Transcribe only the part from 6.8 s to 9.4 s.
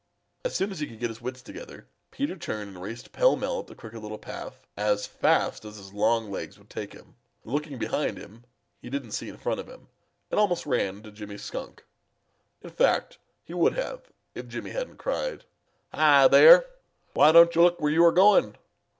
him. Looking behind him he didn't see in